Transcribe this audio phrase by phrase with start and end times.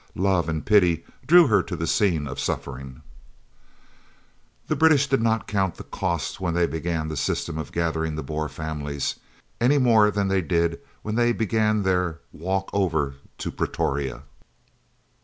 [0.15, 3.03] Love and pity drew her to the scene of suffering.
[4.67, 8.15] The British did not count the cost when they began the system of gathering in
[8.15, 9.17] the Boer families,
[9.59, 14.23] any more than they did when they began their "walk over" to Pretoria.